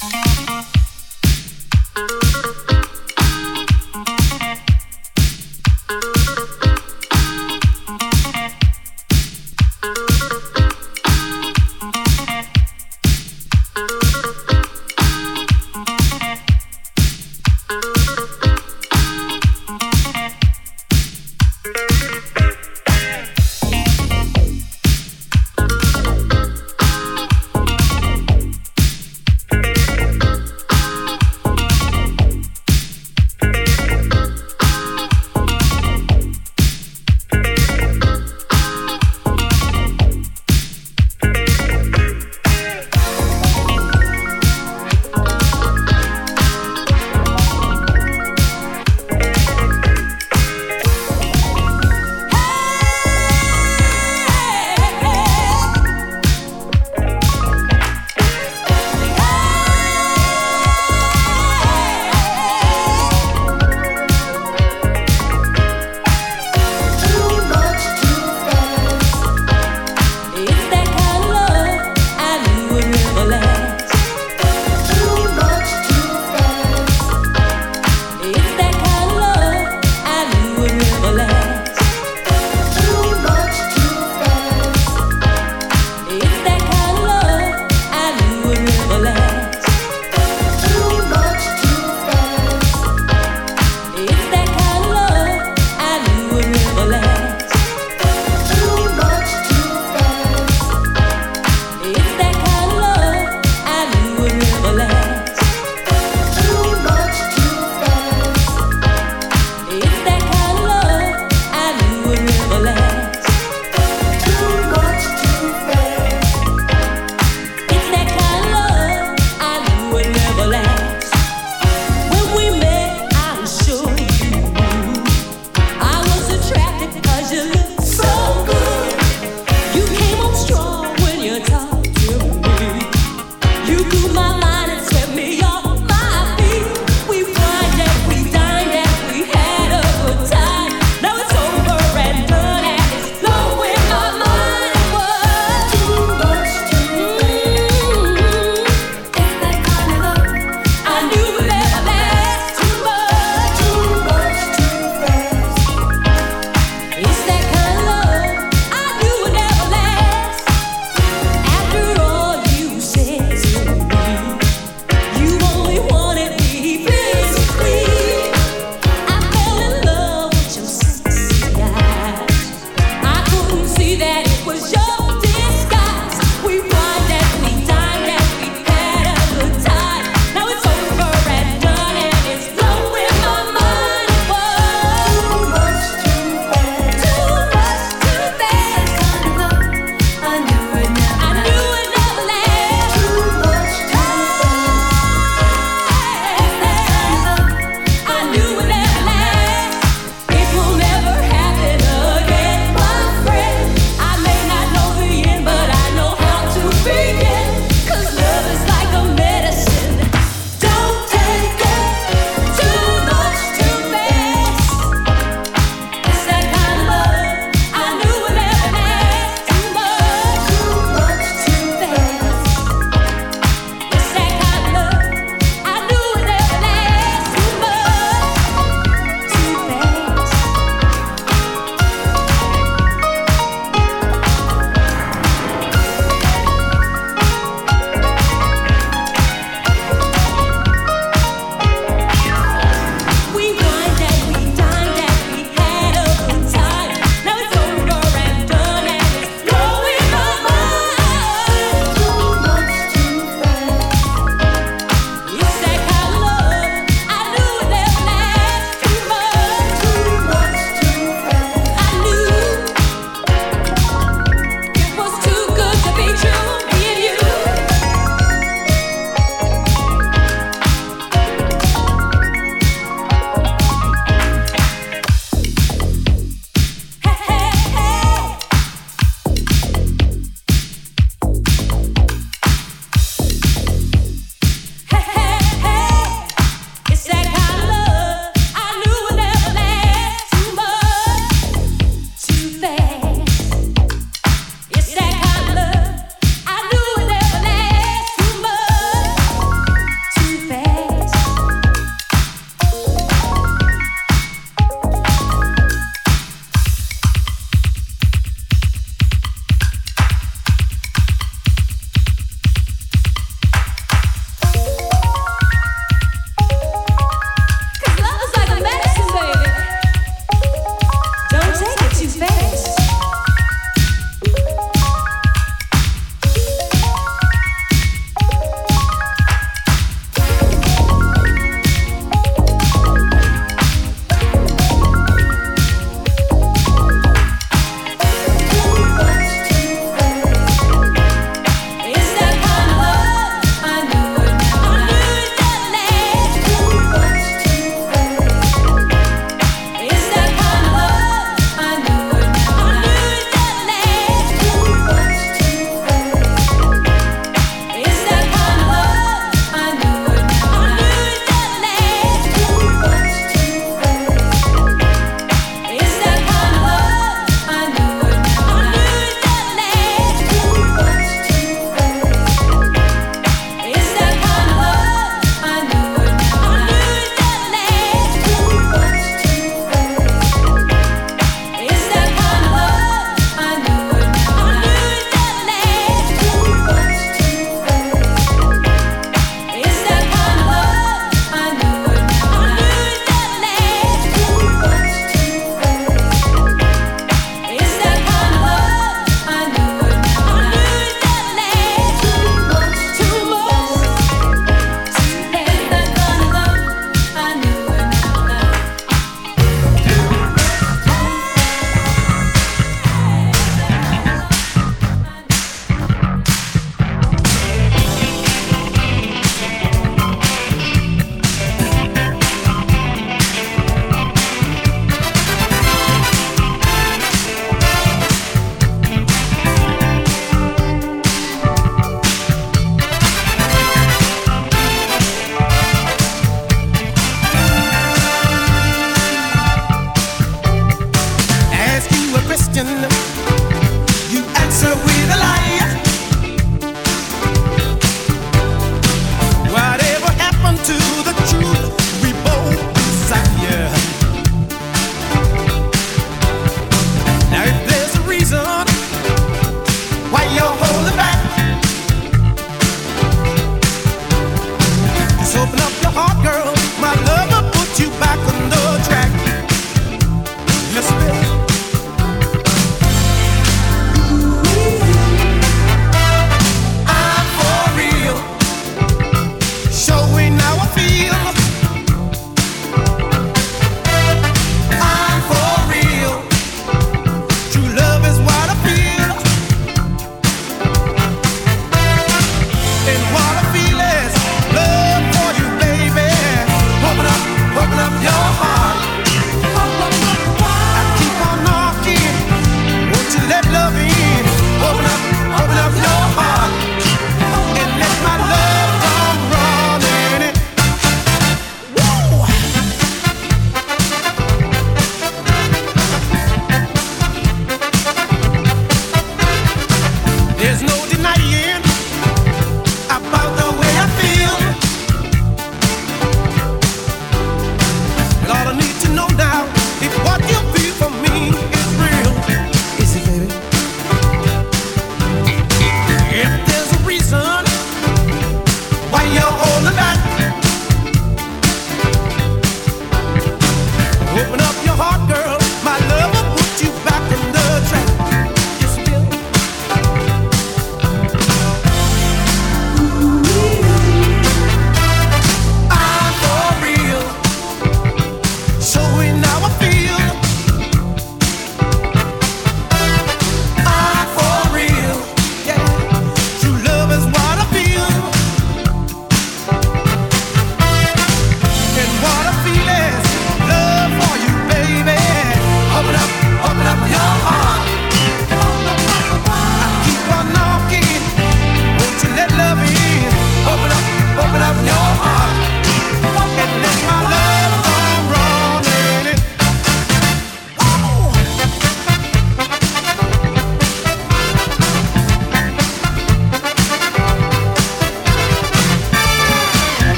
[0.00, 0.49] Thank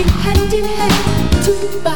[0.00, 1.89] Shuffle,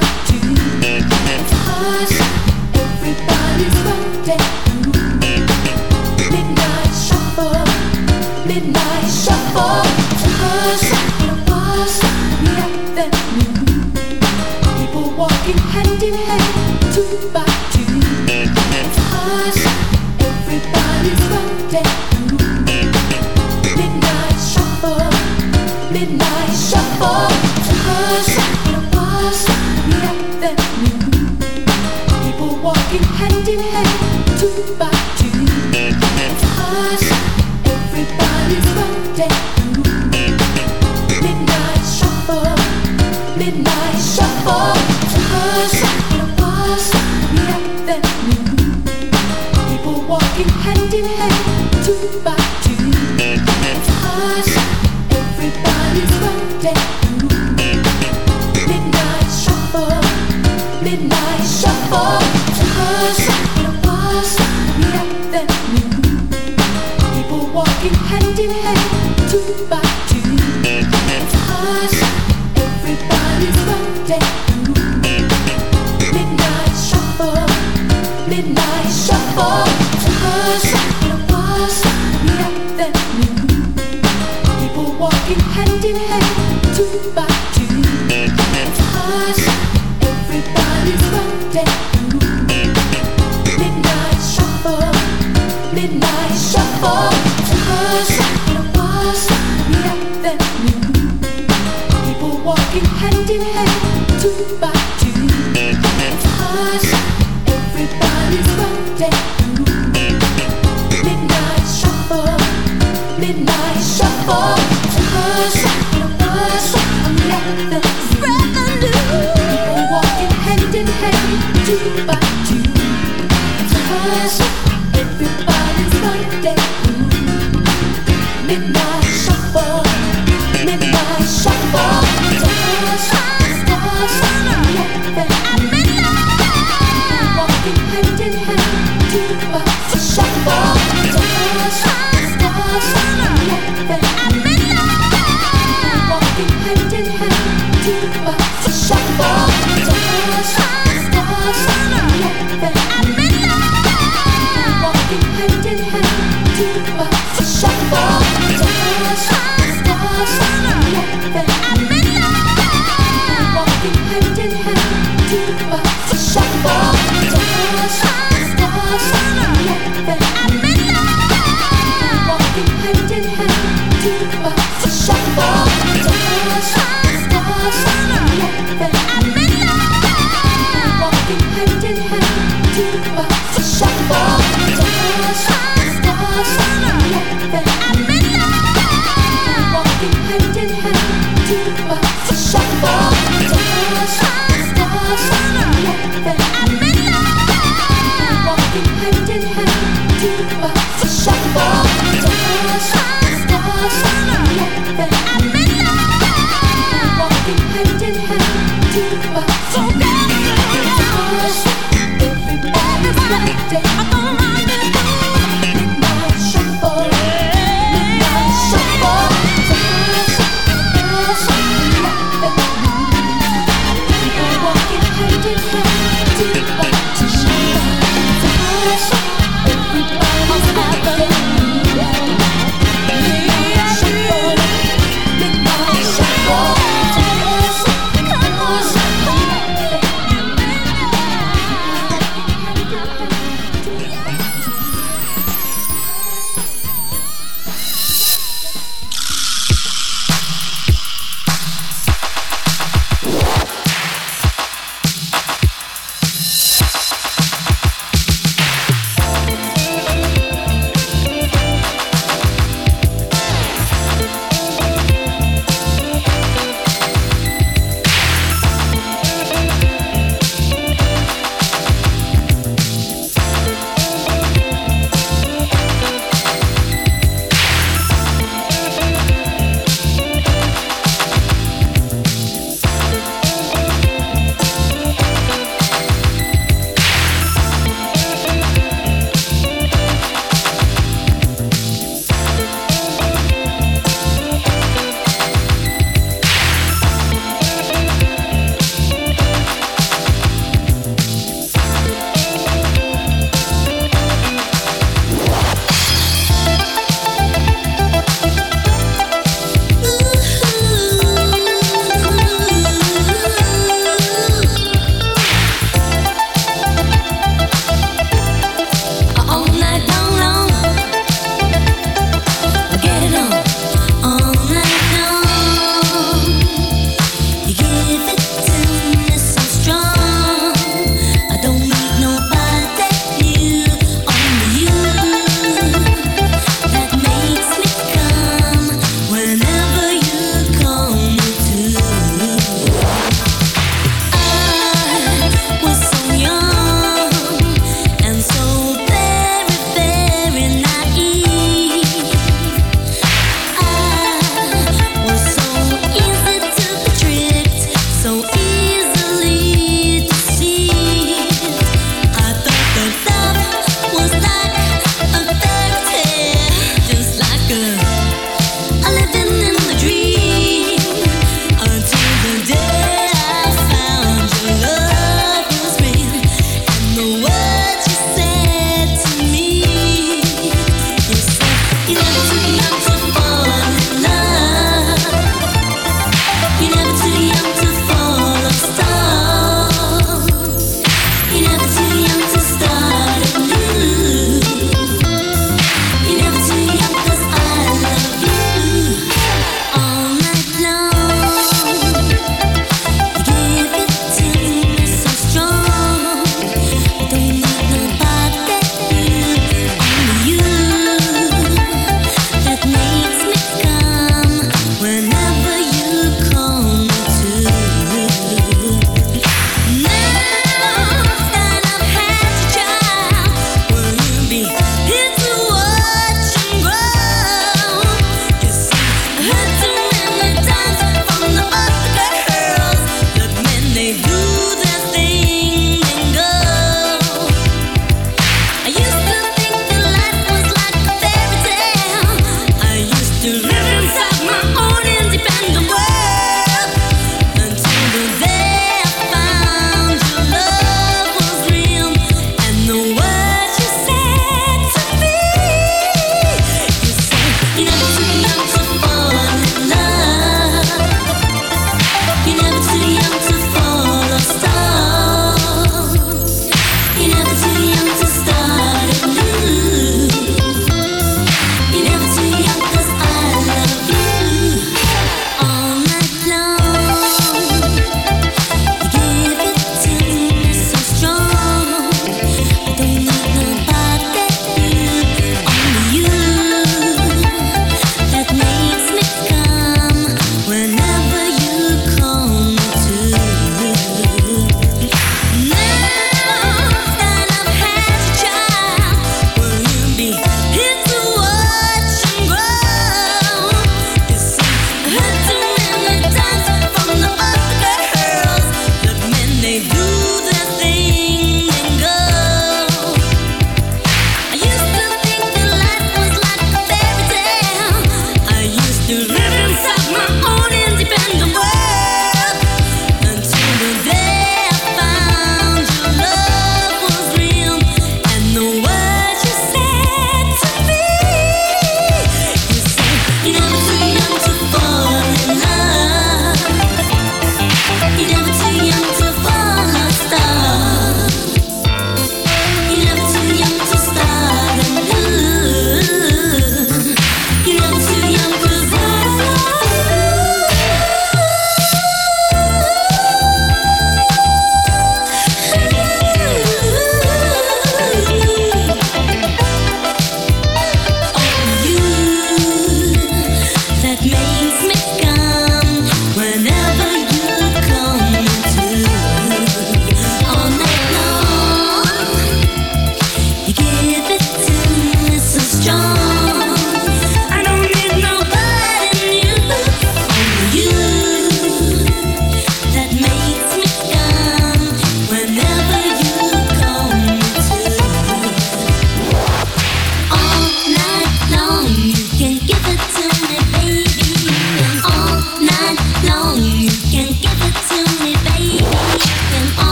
[121.65, 122.44] shuffle,